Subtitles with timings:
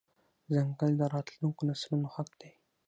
[0.53, 2.51] ځنګل د راتلونکو نسلونو حق دی.